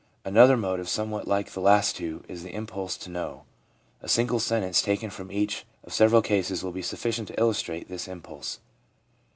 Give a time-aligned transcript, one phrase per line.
[0.25, 3.43] Another motive somewhat like the last two is the impulse to know.
[4.01, 8.07] A single sentence taken from each of several cases will be sufficient to illustrate this
[8.07, 8.61] im pulse.